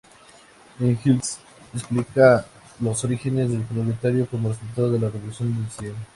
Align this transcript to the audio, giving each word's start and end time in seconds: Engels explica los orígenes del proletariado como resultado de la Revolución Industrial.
Engels 0.79 1.37
explica 1.75 2.43
los 2.79 3.03
orígenes 3.05 3.51
del 3.51 3.61
proletariado 3.61 4.25
como 4.31 4.49
resultado 4.49 4.91
de 4.93 4.99
la 4.99 5.11
Revolución 5.11 5.49
Industrial. 5.49 5.93